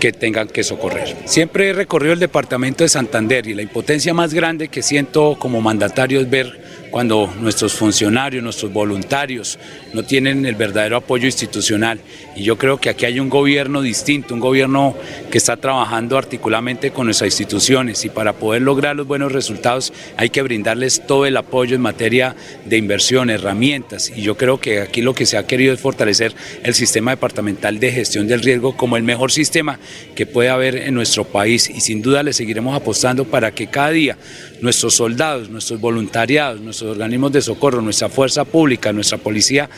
que 0.00 0.12
tengan 0.12 0.48
que 0.48 0.62
socorrer. 0.62 1.16
Siempre 1.24 1.70
he 1.70 1.72
recorrido 1.72 2.12
el 2.12 2.20
departamento 2.20 2.84
de 2.84 2.88
Santander 2.88 3.46
y 3.46 3.54
la 3.54 3.62
impotencia 3.62 4.14
más 4.14 4.34
grande 4.34 4.68
que 4.68 4.82
siento 4.82 5.36
como 5.38 5.60
mandatario 5.60 6.20
es 6.20 6.30
ver 6.30 6.60
cuando 6.94 7.28
nuestros 7.40 7.74
funcionarios, 7.74 8.40
nuestros 8.40 8.72
voluntarios 8.72 9.58
no 9.92 10.04
tienen 10.04 10.46
el 10.46 10.54
verdadero 10.54 10.98
apoyo 10.98 11.26
institucional. 11.26 11.98
Y 12.36 12.44
yo 12.44 12.56
creo 12.56 12.78
que 12.78 12.88
aquí 12.88 13.04
hay 13.04 13.18
un 13.18 13.28
gobierno 13.28 13.82
distinto, 13.82 14.32
un 14.32 14.38
gobierno 14.38 14.94
que 15.28 15.38
está 15.38 15.56
trabajando 15.56 16.16
articuladamente 16.16 16.92
con 16.92 17.06
nuestras 17.06 17.32
instituciones 17.32 18.04
y 18.04 18.10
para 18.10 18.34
poder 18.34 18.62
lograr 18.62 18.94
los 18.94 19.08
buenos 19.08 19.32
resultados 19.32 19.92
hay 20.16 20.30
que 20.30 20.42
brindarles 20.42 21.04
todo 21.04 21.26
el 21.26 21.36
apoyo 21.36 21.74
en 21.74 21.82
materia 21.82 22.36
de 22.64 22.76
inversión, 22.76 23.28
herramientas. 23.28 24.12
Y 24.14 24.22
yo 24.22 24.36
creo 24.36 24.60
que 24.60 24.80
aquí 24.80 25.02
lo 25.02 25.16
que 25.16 25.26
se 25.26 25.36
ha 25.36 25.48
querido 25.48 25.74
es 25.74 25.80
fortalecer 25.80 26.32
el 26.62 26.74
sistema 26.74 27.10
departamental 27.10 27.80
de 27.80 27.90
gestión 27.90 28.28
del 28.28 28.40
riesgo 28.40 28.76
como 28.76 28.96
el 28.96 29.02
mejor 29.02 29.32
sistema 29.32 29.80
que 30.14 30.26
puede 30.26 30.48
haber 30.48 30.76
en 30.76 30.94
nuestro 30.94 31.24
país 31.24 31.68
y 31.68 31.80
sin 31.80 32.02
duda 32.02 32.22
le 32.22 32.32
seguiremos 32.32 32.76
apostando 32.76 33.24
para 33.24 33.50
que 33.50 33.66
cada 33.66 33.90
día 33.90 34.16
nuestros 34.60 34.94
soldados, 34.94 35.50
nuestros 35.50 35.80
voluntariados, 35.80 36.60
nuestros 36.60 36.83
organismos 36.90 37.32
de 37.32 37.42
socorro, 37.42 37.80
nuestra 37.80 38.08
fuerza 38.08 38.44
pública, 38.44 38.92
nuestra 38.92 39.18
policía 39.18 39.68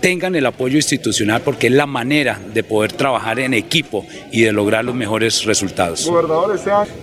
tengan 0.00 0.34
el 0.34 0.46
apoyo 0.46 0.76
institucional 0.76 1.42
porque 1.42 1.66
es 1.68 1.72
la 1.72 1.86
manera 1.86 2.40
de 2.52 2.62
poder 2.62 2.92
trabajar 2.92 3.40
en 3.40 3.54
equipo 3.54 4.06
y 4.30 4.42
de 4.42 4.52
lograr 4.52 4.84
los 4.84 4.94
mejores 4.94 5.44
resultados. 5.44 6.10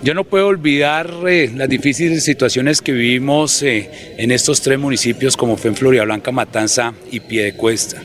Yo 0.02 0.14
no 0.14 0.24
puedo 0.24 0.46
olvidar 0.46 1.10
eh, 1.28 1.50
las 1.54 1.68
difíciles 1.68 2.24
situaciones 2.24 2.80
que 2.80 2.92
vivimos 2.92 3.62
eh, 3.62 3.90
en 4.16 4.30
estos 4.30 4.60
tres 4.60 4.78
municipios 4.78 5.36
como 5.36 5.56
fue 5.56 5.70
en 5.70 5.76
Floridablanca, 5.76 6.32
Matanza 6.32 6.94
y 7.10 7.20
Piedecuesta. 7.20 8.02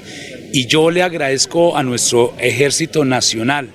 Y 0.52 0.66
yo 0.66 0.90
le 0.90 1.04
agradezco 1.04 1.78
a 1.78 1.84
nuestro 1.84 2.34
Ejército 2.40 3.06
Nacional, 3.06 3.70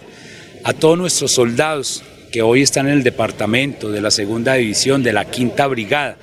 a 0.64 0.72
todos 0.72 0.98
nuestros 0.98 1.30
soldados 1.30 2.02
que 2.32 2.42
hoy 2.42 2.62
están 2.62 2.88
en 2.88 2.94
el 2.94 3.04
departamento 3.04 3.92
de 3.92 4.00
la 4.00 4.10
Segunda 4.10 4.54
División, 4.54 5.04
de 5.04 5.12
la 5.12 5.24
Quinta 5.24 5.68
Brigada, 5.68 6.16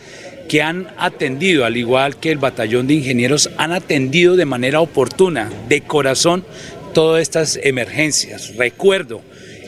que 0.47 0.61
han 0.61 0.87
atendido, 0.97 1.65
al 1.65 1.77
igual 1.77 2.17
que 2.17 2.31
el 2.31 2.37
batallón 2.37 2.87
de 2.87 2.95
ingenieros, 2.95 3.49
han 3.57 3.71
atendido 3.71 4.35
de 4.35 4.45
manera 4.45 4.81
oportuna, 4.81 5.51
de 5.67 5.81
corazón, 5.81 6.45
todas 6.93 7.21
estas 7.21 7.59
emergencias. 7.63 8.55
Recuerdo 8.55 9.21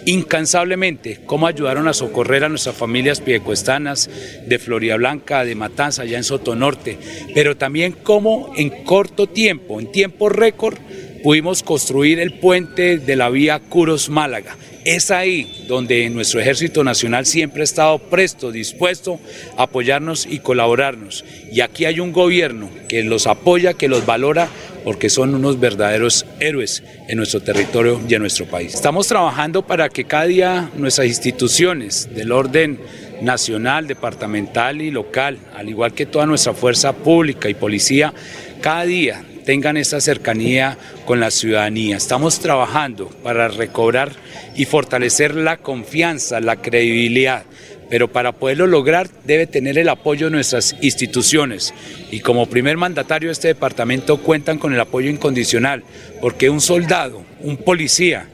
incansablemente 0.06 1.22
cómo 1.26 1.48
ayudaron 1.48 1.88
a 1.88 1.94
socorrer 1.94 2.44
a 2.44 2.50
nuestras 2.50 2.76
familias 2.76 3.22
piedecuestanas 3.22 4.10
de 4.46 4.60
Florida 4.60 4.98
Blanca, 4.98 5.46
de 5.46 5.56
Matanza, 5.56 6.02
allá 6.02 6.18
en 6.18 6.24
Sotonorte, 6.24 6.98
pero 7.34 7.56
también 7.56 7.94
cómo 8.04 8.52
en 8.58 8.84
corto 8.84 9.28
tiempo, 9.28 9.80
en 9.80 9.92
tiempo 9.92 10.30
récord, 10.30 10.78
pudimos 11.24 11.64
construir 11.64 12.20
el 12.20 12.34
puente 12.34 12.98
de 12.98 13.16
la 13.16 13.30
vía 13.30 13.60
Curos-Málaga. 13.60 14.58
Es 14.86 15.12
ahí 15.12 15.64
donde 15.68 16.10
nuestro 16.10 16.42
Ejército 16.42 16.84
Nacional 16.84 17.26
siempre 17.26 17.62
ha 17.62 17.64
estado 17.64 18.00
presto, 18.00 18.52
dispuesto 18.52 19.20
a 19.58 19.64
apoyarnos 19.64 20.26
y 20.30 20.40
colaborarnos. 20.40 21.24
Y 21.52 21.62
aquí 21.62 21.86
hay 21.86 22.02
un 22.02 22.12
gobierno 22.12 22.70
que 22.90 23.04
los 23.04 23.26
apoya, 23.28 23.76
que 23.76 23.88
los 23.88 24.06
valora, 24.06 24.50
porque 24.84 25.10
son 25.10 25.34
unos 25.36 25.60
verdaderos 25.60 26.26
héroes 26.42 26.84
en 27.08 27.18
nuestro 27.18 27.42
territorio 27.42 28.02
y 28.08 28.14
en 28.14 28.22
nuestro 28.22 28.46
país. 28.46 28.74
Estamos 28.74 29.08
trabajando 29.08 29.66
para 29.66 29.88
que 29.88 30.04
cada 30.04 30.26
día 30.26 30.70
nuestras 30.76 31.08
instituciones 31.08 32.14
del 32.14 32.34
orden 32.34 32.80
nacional, 33.22 33.88
departamental 33.88 34.82
y 34.82 34.92
local, 34.92 35.38
al 35.56 35.70
igual 35.70 35.94
que 35.94 36.06
toda 36.06 36.26
nuestra 36.26 36.54
fuerza 36.54 36.92
pública 36.92 37.48
y 37.48 37.54
policía, 37.54 38.14
cada 38.60 38.84
día 38.84 39.24
tengan 39.44 39.78
esa 39.78 40.02
cercanía 40.02 40.78
con 41.06 41.20
la 41.20 41.32
ciudadanía. 41.32 41.98
Estamos 41.98 42.40
trabajando 42.40 43.10
para 43.24 43.48
recobrar 43.48 44.12
y 44.56 44.66
fortalecer 44.66 45.36
la 45.36 45.58
confianza, 45.58 46.40
la 46.40 46.58
credibilidad, 46.58 47.44
pero 47.90 48.12
para 48.12 48.32
poderlo 48.32 48.68
lograr 48.68 49.10
debe 49.26 49.46
tener 49.46 49.78
el 49.78 49.90
apoyo 49.90 50.28
de 50.28 50.32
nuestras 50.32 50.76
instituciones 50.82 51.74
y 52.12 52.22
como 52.22 52.48
primer 52.48 52.78
mandatario 52.78 53.30
de 53.30 53.34
este 53.34 53.50
departamento 53.50 54.18
cuentan 54.18 54.58
con 54.58 54.74
el 54.74 54.80
apoyo 54.80 55.10
incondicional, 55.10 55.84
porque 56.22 56.50
un 56.50 56.62
soldado, 56.62 57.24
un 57.42 57.58
policía, 57.58 58.28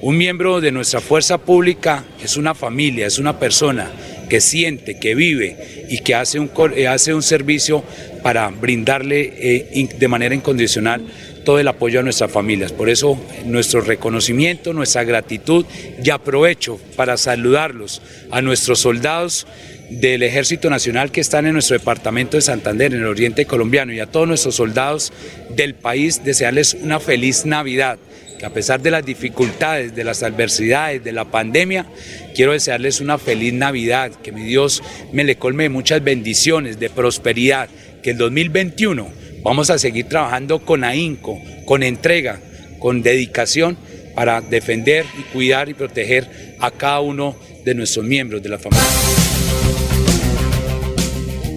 un 0.00 0.16
miembro 0.16 0.60
de 0.60 0.72
nuestra 0.72 1.00
fuerza 1.00 1.38
pública 1.38 2.04
es 2.22 2.36
una 2.36 2.54
familia, 2.54 3.06
es 3.06 3.18
una 3.18 3.38
persona 3.38 3.90
que 4.28 4.40
siente, 4.40 4.98
que 4.98 5.14
vive 5.14 5.86
y 5.90 5.98
que 5.98 6.14
hace 6.14 6.38
un, 6.38 6.50
hace 6.88 7.12
un 7.12 7.22
servicio 7.22 7.84
para 8.22 8.48
brindarle 8.48 9.32
eh, 9.36 9.88
de 9.98 10.08
manera 10.08 10.34
incondicional 10.34 11.02
todo 11.44 11.58
el 11.58 11.68
apoyo 11.68 12.00
a 12.00 12.02
nuestras 12.02 12.30
familias. 12.30 12.72
Por 12.72 12.88
eso 12.88 13.20
nuestro 13.46 13.80
reconocimiento, 13.80 14.72
nuestra 14.72 15.04
gratitud 15.04 15.66
y 16.02 16.10
aprovecho 16.10 16.80
para 16.96 17.16
saludarlos 17.16 18.00
a 18.30 18.40
nuestros 18.42 18.78
soldados 18.80 19.46
del 19.90 20.22
Ejército 20.22 20.70
Nacional 20.70 21.10
que 21.10 21.20
están 21.20 21.46
en 21.46 21.52
nuestro 21.52 21.76
departamento 21.76 22.36
de 22.36 22.42
Santander, 22.42 22.94
en 22.94 23.00
el 23.00 23.06
oriente 23.06 23.44
colombiano, 23.44 23.92
y 23.92 24.00
a 24.00 24.06
todos 24.06 24.26
nuestros 24.26 24.54
soldados 24.54 25.12
del 25.54 25.74
país, 25.74 26.24
desearles 26.24 26.74
una 26.74 27.00
feliz 27.00 27.44
Navidad 27.44 27.98
que 28.38 28.46
a 28.46 28.50
pesar 28.50 28.80
de 28.80 28.90
las 28.90 29.06
dificultades, 29.06 29.94
de 29.94 30.02
las 30.02 30.24
adversidades, 30.24 31.04
de 31.04 31.12
la 31.12 31.26
pandemia, 31.26 31.86
quiero 32.34 32.50
desearles 32.50 33.00
una 33.00 33.16
feliz 33.16 33.52
Navidad, 33.52 34.10
que 34.20 34.32
mi 34.32 34.42
Dios 34.42 34.82
me 35.12 35.22
le 35.22 35.36
colme 35.36 35.62
de 35.62 35.68
muchas 35.68 36.02
bendiciones, 36.02 36.80
de 36.80 36.90
prosperidad, 36.90 37.68
que 38.02 38.10
el 38.10 38.18
2021 38.18 39.08
vamos 39.42 39.70
a 39.70 39.78
seguir 39.78 40.08
trabajando 40.08 40.64
con 40.64 40.84
ahínco, 40.84 41.40
con 41.64 41.82
entrega, 41.82 42.40
con 42.78 43.02
dedicación 43.02 43.76
para 44.14 44.40
defender 44.40 45.06
y 45.18 45.22
cuidar 45.32 45.68
y 45.68 45.74
proteger 45.74 46.56
a 46.60 46.70
cada 46.70 47.00
uno 47.00 47.36
de 47.64 47.74
nuestros 47.74 48.04
miembros 48.04 48.42
de 48.42 48.48
la 48.48 48.58
familia. 48.58 49.21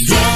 Llegó 0.01 0.30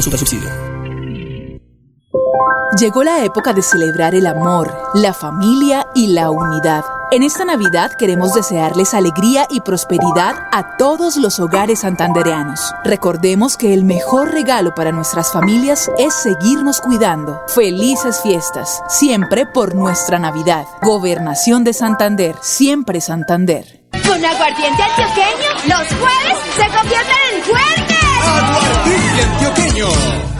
Vigilado 0.00 0.02
Supersubsidio. 0.02 0.50
Llegó 2.78 3.02
la 3.02 3.24
época 3.24 3.52
de 3.52 3.62
celebrar 3.62 4.14
el 4.14 4.26
amor, 4.26 4.72
la 4.94 5.12
familia 5.12 5.86
y 5.94 6.08
la 6.08 6.30
unidad. 6.30 6.84
En 7.10 7.24
esta 7.24 7.44
Navidad 7.44 7.90
queremos 7.98 8.32
desearles 8.32 8.94
alegría 8.94 9.46
y 9.50 9.60
prosperidad 9.60 10.36
a 10.52 10.76
todos 10.76 11.16
los 11.16 11.40
hogares 11.40 11.80
santandereanos. 11.80 12.72
Recordemos 12.84 13.56
que 13.56 13.74
el 13.74 13.82
mejor 13.82 14.30
regalo 14.30 14.72
para 14.74 14.92
nuestras 14.92 15.32
familias 15.32 15.90
es 15.98 16.14
seguirnos 16.14 16.80
cuidando. 16.80 17.42
Felices 17.48 18.20
fiestas, 18.22 18.80
siempre 18.88 19.46
por 19.46 19.74
nuestra 19.74 20.20
Navidad. 20.20 20.64
Gobernación 20.82 21.64
de 21.64 21.72
Santander, 21.72 22.36
siempre 22.40 23.00
Santander. 23.00 23.82
Con 24.06 24.24
aguardiente 24.24 24.82
antioqueño, 24.82 25.50
los 25.66 25.88
jueves 25.88 26.38
se 26.56 26.78
convierten 26.78 27.16
en 27.34 27.42
juernes. 27.42 27.89
Aguardiente 28.22 29.22
antioqueño. 29.22 30.39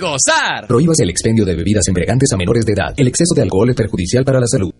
gozar. 0.00 0.66
Prohíbas 0.66 0.98
el 1.00 1.10
expendio 1.10 1.44
de 1.44 1.54
bebidas 1.54 1.86
embriagantes 1.86 2.32
a 2.32 2.36
menores 2.36 2.64
de 2.64 2.72
edad. 2.72 2.94
El 2.96 3.06
exceso 3.06 3.34
de 3.34 3.42
alcohol 3.42 3.70
es 3.70 3.76
perjudicial 3.76 4.24
para 4.24 4.40
la 4.40 4.46
salud. 4.46 4.72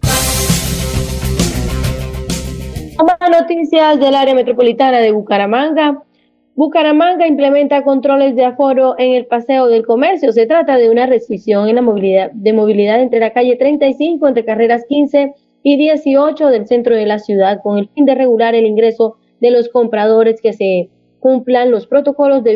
Noticias 3.31 3.99
del 4.01 4.15
área 4.15 4.35
metropolitana 4.35 4.99
de 4.99 5.13
Bucaramanga. 5.13 6.03
Bucaramanga 6.55 7.27
implementa 7.27 7.85
controles 7.85 8.35
de 8.37 8.45
aforo 8.45 8.95
en 8.99 9.15
el 9.15 9.27
paseo 9.27 9.69
del 9.69 9.87
comercio. 9.87 10.33
Se 10.33 10.47
trata 10.47 10.77
de 10.77 10.91
una 10.91 11.07
restricción 11.07 11.69
en 11.69 11.77
la 11.77 11.83
movilidad, 11.83 12.31
de 12.33 12.53
movilidad 12.53 13.01
entre 13.01 13.21
la 13.21 13.33
calle 13.33 13.57
35, 13.57 14.29
entre 14.29 14.45
carreras 14.45 14.85
15 14.89 15.33
y 15.63 15.77
18 15.79 16.49
del 16.49 16.67
centro 16.67 16.97
de 16.97 17.07
la 17.07 17.19
ciudad, 17.19 17.61
con 17.63 17.79
el 17.79 17.89
fin 17.89 18.05
de 18.05 18.15
regular 18.15 18.55
el 18.55 18.67
ingreso 18.67 19.17
de 19.41 19.51
los 19.51 19.69
compradores 19.69 20.41
que 20.41 20.53
se 20.53 20.91
cumplan 21.19 21.71
los 21.71 21.87
protocolos 21.87 22.43
de, 22.43 22.55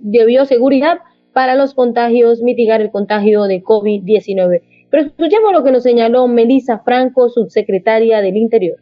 bioseguridad 0.00 0.98
para 1.36 1.54
los 1.54 1.74
contagios, 1.74 2.40
mitigar 2.40 2.80
el 2.80 2.90
contagio 2.90 3.44
de 3.44 3.62
COVID-19. 3.62 4.88
Pero 4.90 5.02
escuchemos 5.04 5.52
lo 5.52 5.62
que 5.62 5.70
nos 5.70 5.82
señaló 5.82 6.26
Melissa 6.28 6.78
Franco, 6.78 7.28
subsecretaria 7.28 8.22
del 8.22 8.38
Interior. 8.38 8.78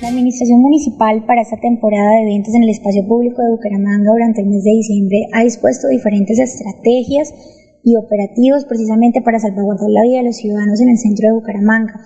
La 0.00 0.10
Administración 0.14 0.62
Municipal 0.62 1.26
para 1.26 1.42
esta 1.42 1.58
temporada 1.58 2.14
de 2.14 2.30
eventos 2.30 2.54
en 2.54 2.62
el 2.62 2.70
espacio 2.70 3.02
público 3.08 3.42
de 3.42 3.50
Bucaramanga 3.50 4.12
durante 4.14 4.42
el 4.42 4.54
mes 4.54 4.62
de 4.62 4.70
diciembre 4.70 5.18
ha 5.32 5.42
dispuesto 5.42 5.88
diferentes 5.88 6.38
estrategias 6.38 7.34
y 7.82 7.96
operativos 7.96 8.64
precisamente 8.64 9.20
para 9.20 9.40
salvaguardar 9.40 9.90
la 9.90 10.02
vida 10.06 10.18
de 10.18 10.30
los 10.30 10.36
ciudadanos 10.36 10.80
en 10.80 10.90
el 10.90 10.98
centro 10.98 11.26
de 11.26 11.34
Bucaramanga. 11.34 11.98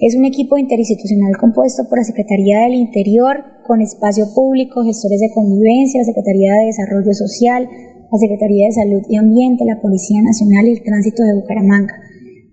Es 0.00 0.16
un 0.16 0.24
equipo 0.24 0.56
interinstitucional 0.56 1.36
compuesto 1.36 1.84
por 1.90 1.98
la 1.98 2.04
Secretaría 2.04 2.60
del 2.60 2.72
Interior, 2.72 3.44
con 3.66 3.82
espacio 3.82 4.32
público, 4.34 4.82
gestores 4.82 5.20
de 5.20 5.28
convivencia, 5.34 6.04
Secretaría 6.04 6.54
de 6.54 6.72
Desarrollo 6.72 7.12
Social, 7.12 7.68
la 8.10 8.18
Secretaría 8.18 8.66
de 8.66 8.72
Salud 8.72 9.02
y 9.08 9.16
Ambiente, 9.16 9.64
la 9.64 9.80
Policía 9.80 10.22
Nacional 10.22 10.66
y 10.66 10.72
el 10.72 10.82
Tránsito 10.82 11.22
de 11.22 11.34
Bucaramanga. 11.34 11.94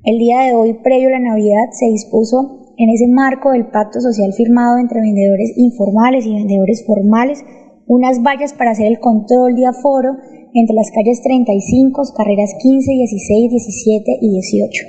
El 0.03 0.19
día 0.19 0.41
de 0.41 0.53
hoy, 0.53 0.73
previo 0.83 1.07
a 1.07 1.17
la 1.17 1.19
Navidad, 1.19 1.71
se 1.71 1.87
dispuso 1.87 2.73
en 2.77 2.89
ese 2.89 3.07
marco 3.07 3.51
del 3.51 3.67
pacto 3.67 4.01
social 4.01 4.33
firmado 4.33 4.77
entre 4.77 4.99
vendedores 4.99 5.53
informales 5.55 6.25
y 6.25 6.35
vendedores 6.35 6.83
formales 6.85 7.43
unas 7.87 8.21
vallas 8.21 8.53
para 8.53 8.71
hacer 8.71 8.87
el 8.87 8.99
control 8.99 9.55
de 9.55 9.67
aforo 9.67 10.17
entre 10.53 10.75
las 10.75 10.91
calles 10.91 11.21
35, 11.21 12.01
carreras 12.17 12.53
15, 12.59 12.91
16, 12.91 13.51
17 13.51 14.11
y 14.21 14.29
18. 14.31 14.83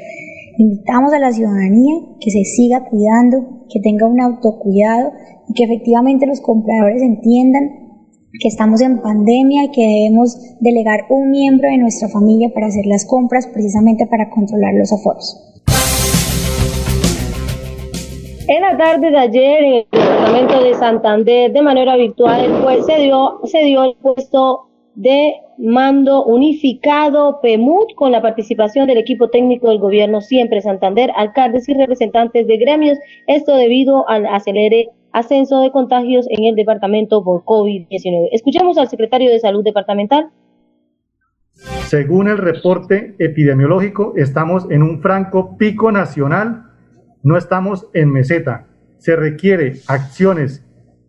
Invitamos 0.59 1.13
a 1.13 1.19
la 1.19 1.33
ciudadanía 1.33 1.95
que 2.19 2.31
se 2.31 2.45
siga 2.45 2.89
cuidando, 2.89 3.67
que 3.69 3.81
tenga 3.81 4.09
un 4.09 4.21
autocuidado 4.21 5.13
y 5.49 5.55
que 5.55 5.65
efectivamente 5.65 6.27
los 6.27 6.41
compradores 6.41 7.03
entiendan 7.03 7.86
que 8.41 8.49
estamos 8.49 8.81
en 8.81 9.01
pandemia 9.01 9.65
y 9.65 9.71
que 9.71 9.83
debemos 9.83 10.37
delegar 10.61 11.07
un 11.11 11.31
miembro 11.31 11.69
de 11.69 11.79
nuestra 11.79 12.09
familia 12.09 12.51
para 12.55 12.67
hacer 12.67 12.87
las 12.87 13.05
compras 13.07 13.47
precisamente 13.47 14.07
para 14.07 14.31
controlar 14.31 14.75
los 14.75 14.93
aforos. 14.93 15.43
En 18.49 18.61
la 18.61 18.77
tarde 18.77 19.11
de 19.11 19.19
ayer, 19.19 19.65
en 19.65 19.75
el 19.75 19.87
departamento 19.91 20.63
de 20.63 20.75
Santander, 20.75 21.53
de 21.53 21.63
manera 21.63 21.97
virtual, 21.97 22.61
pues, 22.63 22.87
se, 22.87 22.99
dio, 22.99 23.41
se 23.45 23.65
dio 23.65 23.83
el 23.83 23.97
puesto 24.01 24.69
de 24.95 25.35
mando 25.59 26.25
unificado 26.25 27.41
PEMUT 27.43 27.95
con 27.95 28.13
la 28.13 28.23
participación 28.23 28.87
del 28.87 28.99
equipo 28.99 29.29
técnico 29.31 29.69
del 29.69 29.79
gobierno 29.79 30.21
siempre 30.21 30.61
Santander, 30.61 31.11
alcaldes 31.17 31.69
y 31.69 31.75
representantes 31.75 32.47
de 32.47 32.57
gremios, 32.57 32.99
esto 33.27 33.55
debido 33.57 34.09
al 34.09 34.27
acelere 34.27 34.91
ascenso 35.17 35.63
de 35.63 35.71
contagios 35.71 36.27
en 36.29 36.45
el 36.45 36.55
departamento 36.55 37.25
por 37.25 37.43
COVID-19. 37.45 38.29
Escuchemos 38.33 38.77
al 38.77 38.89
secretario 38.89 39.31
de 39.31 39.41
Salud 39.41 39.65
departamental. 39.65 40.29
Según 41.87 42.29
el 42.29 42.37
reporte 42.37 43.17
epidemiológico, 43.19 44.13
estamos 44.17 44.71
en 44.71 44.83
un 44.83 45.01
franco 45.01 45.57
pico 45.57 45.91
nacional, 45.91 46.65
no 47.23 47.39
estamos 47.39 47.89
en 47.95 48.13
meseta. 48.13 48.67
Se 48.99 49.17
requiere 49.17 49.77
acciones 49.89 50.63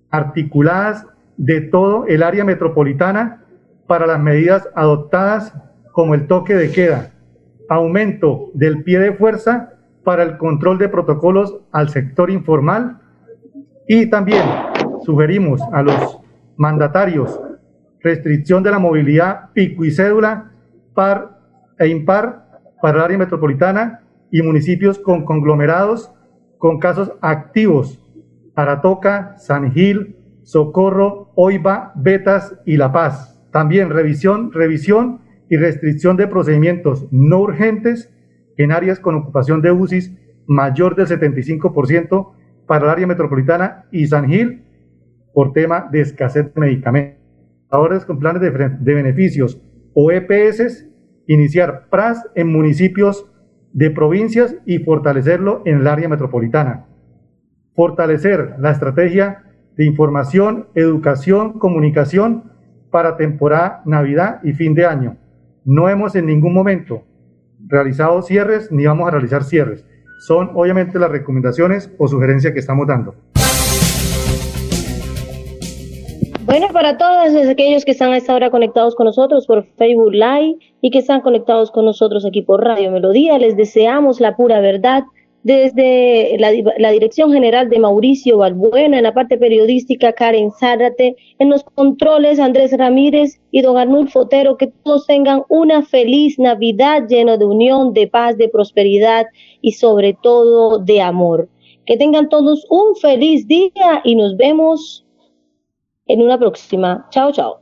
articuladas 0.09 1.05
de 1.35 1.59
todo 1.59 2.05
el 2.07 2.23
área 2.23 2.45
metropolitana 2.45 3.43
para 3.87 4.07
las 4.07 4.21
medidas 4.21 4.69
adoptadas 4.73 5.53
como 5.91 6.15
el 6.15 6.27
toque 6.27 6.55
de 6.55 6.71
queda, 6.71 7.11
aumento 7.67 8.51
del 8.53 8.83
pie 8.83 8.99
de 8.99 9.11
fuerza 9.11 9.73
para 10.05 10.23
el 10.23 10.37
control 10.37 10.77
de 10.77 10.87
protocolos 10.87 11.59
al 11.73 11.89
sector 11.89 12.31
informal 12.31 13.01
y 13.87 14.07
también 14.07 14.43
sugerimos 15.05 15.61
a 15.71 15.81
los 15.81 16.19
mandatarios 16.57 17.39
restricción 18.01 18.63
de 18.63 18.71
la 18.71 18.79
movilidad 18.79 19.51
pico 19.53 19.85
y 19.85 19.91
cédula 19.91 20.51
par 20.93 21.39
e 21.79 21.87
impar 21.87 22.61
para 22.81 22.97
el 22.97 23.03
área 23.03 23.17
metropolitana 23.17 24.01
y 24.31 24.41
municipios 24.41 24.99
con 24.99 25.25
conglomerados 25.25 26.11
con 26.57 26.79
casos 26.79 27.13
activos, 27.21 27.99
Aratoca, 28.55 29.35
San 29.37 29.71
Gil, 29.71 30.15
Socorro, 30.43 31.31
Oiba, 31.35 31.91
Betas 31.95 32.55
y 32.65 32.77
La 32.77 32.91
Paz. 32.91 33.39
También 33.51 33.89
revisión, 33.89 34.51
revisión 34.51 35.21
y 35.49 35.57
restricción 35.57 36.17
de 36.17 36.27
procedimientos 36.27 37.07
no 37.11 37.39
urgentes 37.39 38.11
en 38.57 38.71
áreas 38.71 38.99
con 38.99 39.15
ocupación 39.15 39.61
de 39.61 39.71
UCIs 39.71 40.13
mayor 40.47 40.95
del 40.95 41.07
75% 41.07 42.31
para 42.67 42.85
el 42.85 42.91
área 42.91 43.07
metropolitana 43.07 43.85
y 43.91 44.07
San 44.07 44.27
Gil 44.27 44.63
por 45.33 45.53
tema 45.53 45.87
de 45.91 46.01
escasez 46.01 46.53
de 46.53 46.59
medicamentos. 46.59 47.17
Ahora 47.69 47.99
con 48.01 48.19
planes 48.19 48.41
de, 48.41 48.51
de 48.51 48.93
beneficios 48.93 49.61
o 49.93 50.11
EPS, 50.11 50.87
iniciar 51.27 51.87
PRAS 51.89 52.29
en 52.35 52.51
municipios 52.51 53.29
de 53.73 53.91
provincias 53.91 54.55
y 54.65 54.79
fortalecerlo 54.79 55.61
en 55.65 55.79
el 55.79 55.87
área 55.87 56.09
metropolitana. 56.09 56.85
Fortalecer 57.75 58.55
la 58.59 58.71
estrategia 58.71 59.43
de 59.75 59.85
información, 59.85 60.67
educación, 60.73 61.59
comunicación 61.59 62.51
para 62.89 63.17
temporada 63.17 63.81
Navidad 63.85 64.39
y 64.43 64.53
fin 64.53 64.73
de 64.73 64.85
año. 64.85 65.17
No 65.63 65.89
hemos 65.89 66.15
en 66.15 66.25
ningún 66.25 66.53
momento 66.53 67.03
realizado 67.67 68.21
cierres 68.21 68.71
ni 68.71 68.85
vamos 68.85 69.07
a 69.07 69.11
realizar 69.11 69.43
cierres. 69.43 69.85
Son 70.19 70.51
obviamente 70.55 70.99
las 70.99 71.11
recomendaciones 71.11 71.91
o 71.97 72.07
sugerencias 72.07 72.53
que 72.53 72.59
estamos 72.59 72.87
dando. 72.87 73.15
Bueno, 76.45 76.67
para 76.71 76.97
todos 76.97 77.35
aquellos 77.49 77.83
que 77.83 77.91
están 77.91 78.13
a 78.13 78.17
esta 78.17 78.33
hora 78.33 78.49
conectados 78.49 78.95
con 78.95 79.05
nosotros 79.05 79.45
por 79.45 79.65
Facebook 79.77 80.13
Live 80.13 80.59
y 80.81 80.91
que 80.91 80.99
están 80.99 81.19
conectados 81.19 81.71
con 81.71 81.83
nosotros 81.83 82.25
aquí 82.25 82.41
por 82.41 82.63
Radio 82.63 82.89
Melodía, 82.89 83.37
les 83.37 83.57
deseamos 83.57 84.21
la 84.21 84.37
pura 84.37 84.61
verdad 84.61 85.03
desde 85.43 86.37
la, 86.39 86.91
Dirección 86.91 87.31
General 87.31 87.69
de 87.69 87.79
Mauricio 87.79 88.37
Balbuena, 88.37 88.97
en 88.97 89.03
la 89.03 89.13
parte 89.13 89.37
periodística 89.37 90.13
Karen 90.13 90.51
Zárate, 90.51 91.15
en 91.39 91.49
los 91.49 91.63
controles 91.63 92.39
Andrés 92.39 92.71
Ramírez 92.77 93.39
y 93.51 93.61
don 93.61 93.77
Arnulfo 93.77 94.21
Fotero, 94.21 94.57
que 94.57 94.67
todos 94.83 95.05
tengan 95.05 95.43
una 95.49 95.83
feliz 95.83 96.37
Navidad 96.37 97.03
llena 97.07 97.37
de 97.37 97.45
unión, 97.45 97.93
de 97.93 98.07
paz, 98.07 98.37
de 98.37 98.49
prosperidad 98.49 99.27
y 99.61 99.73
sobre 99.73 100.17
todo 100.21 100.79
de 100.79 101.01
amor. 101.01 101.49
Que 101.85 101.95
tengan 101.95 102.27
todos 102.27 102.65
un 102.69 102.95
feliz 102.97 103.47
día 103.47 104.01
y 104.03 104.15
nos 104.15 104.35
vemos 104.35 105.05
en 106.07 106.21
una 106.21 106.37
próxima. 106.37 107.07
Chao, 107.11 107.31
chao. 107.31 107.61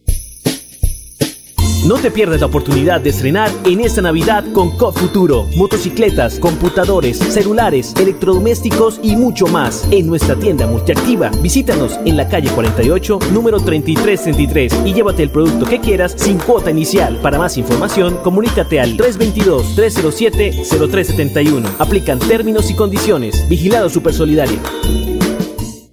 No 1.87 1.97
te 1.97 2.11
pierdas 2.11 2.41
la 2.41 2.45
oportunidad 2.45 3.01
de 3.01 3.09
estrenar 3.09 3.49
en 3.65 3.79
esta 3.79 4.03
Navidad 4.03 4.45
con 4.53 4.77
COP 4.77 4.95
Futuro. 4.95 5.47
Motocicletas, 5.55 6.37
computadores, 6.37 7.17
celulares, 7.17 7.95
electrodomésticos 7.99 8.99
y 9.01 9.15
mucho 9.15 9.47
más 9.47 9.87
en 9.89 10.05
nuestra 10.05 10.35
tienda 10.35 10.67
multiactiva. 10.67 11.31
Visítanos 11.41 11.99
en 12.05 12.17
la 12.17 12.27
calle 12.27 12.51
48, 12.51 13.17
número 13.33 13.59
3333 13.59 14.85
y 14.85 14.93
llévate 14.93 15.23
el 15.23 15.31
producto 15.31 15.65
que 15.65 15.79
quieras 15.79 16.13
sin 16.15 16.37
cuota 16.37 16.69
inicial. 16.69 17.17
Para 17.19 17.39
más 17.39 17.57
información, 17.57 18.19
comunícate 18.23 18.79
al 18.79 18.95
322-307-0371. 18.97 21.63
Aplican 21.79 22.19
términos 22.19 22.69
y 22.69 22.75
condiciones. 22.75 23.49
Vigilado 23.49 23.89
Super 23.89 24.13
Solidario. 24.13 24.59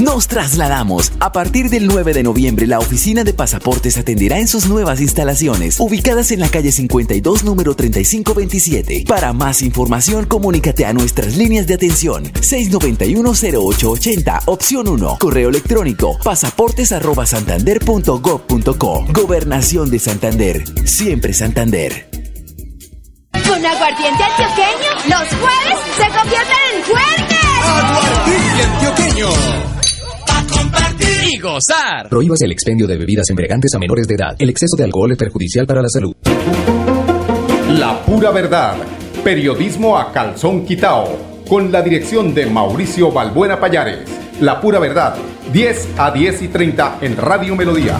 Nos 0.00 0.28
trasladamos. 0.28 1.12
A 1.18 1.32
partir 1.32 1.70
del 1.70 1.88
9 1.88 2.12
de 2.12 2.22
noviembre, 2.22 2.68
la 2.68 2.78
oficina 2.78 3.24
de 3.24 3.34
pasaportes 3.34 3.98
atenderá 3.98 4.38
en 4.38 4.46
sus 4.46 4.66
nuevas 4.66 5.00
instalaciones, 5.00 5.80
ubicadas 5.80 6.30
en 6.30 6.38
la 6.38 6.48
calle 6.48 6.70
52, 6.70 7.42
número 7.42 7.74
3527. 7.74 9.06
Para 9.08 9.32
más 9.32 9.60
información, 9.60 10.26
comunícate 10.26 10.86
a 10.86 10.92
nuestras 10.92 11.36
líneas 11.36 11.66
de 11.66 11.74
atención 11.74 12.32
691-0880, 12.32 14.42
opción 14.46 14.86
1, 14.86 15.16
correo 15.18 15.48
electrónico 15.48 16.16
pasaportes.santander.gov.co. 16.22 19.04
Gobernación 19.12 19.90
de 19.90 19.98
Santander. 19.98 20.62
Siempre 20.86 21.32
Santander. 21.32 22.08
Con 23.32 23.66
aguardiente 23.66 24.22
antioqueño, 24.22 24.90
los 25.08 25.26
jueves 25.40 25.80
se 25.96 26.06
convierten 26.16 26.56
en 26.72 26.84
fuertes. 26.84 27.38
Aguardiente 27.64 28.62
antioqueño. 28.62 29.77
Compartir 30.62 31.30
y 31.32 31.38
gozar. 31.38 32.08
Prohíbas 32.08 32.40
el 32.42 32.52
expendio 32.52 32.86
de 32.86 32.96
bebidas 32.96 33.28
embriagantes 33.30 33.74
a 33.74 33.78
menores 33.78 34.06
de 34.06 34.14
edad. 34.14 34.36
El 34.38 34.50
exceso 34.50 34.76
de 34.76 34.84
alcohol 34.84 35.12
es 35.12 35.18
perjudicial 35.18 35.66
para 35.66 35.82
la 35.82 35.88
salud. 35.88 36.14
La 37.70 38.02
pura 38.04 38.30
verdad. 38.30 38.76
Periodismo 39.22 39.98
a 39.98 40.12
calzón 40.12 40.64
quitao. 40.64 41.42
Con 41.48 41.72
la 41.72 41.82
dirección 41.82 42.34
de 42.34 42.46
Mauricio 42.46 43.10
Balbuena 43.10 43.58
Payares. 43.58 44.00
La 44.40 44.60
pura 44.60 44.78
verdad. 44.78 45.16
10 45.52 45.88
a 45.96 46.10
10 46.10 46.42
y 46.42 46.48
30 46.48 46.98
en 47.00 47.16
Radio 47.16 47.56
Melodía. 47.56 47.98